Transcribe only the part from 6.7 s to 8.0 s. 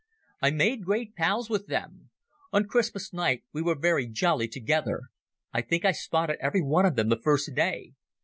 of them the first day.